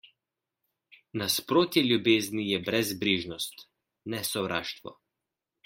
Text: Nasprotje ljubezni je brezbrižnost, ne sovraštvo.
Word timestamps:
Nasprotje 1.21 1.83
ljubezni 1.89 2.47
je 2.47 2.63
brezbrižnost, 2.71 3.63
ne 4.15 4.25
sovraštvo. 4.33 4.99